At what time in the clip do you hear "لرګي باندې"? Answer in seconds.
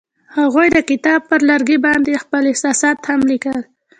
1.49-2.21